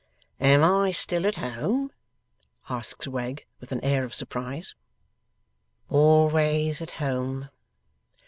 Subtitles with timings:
[0.39, 1.91] Am I still at home?'
[2.67, 4.73] asks Wegg, with an air of surprise.
[5.89, 7.51] 'Always at home.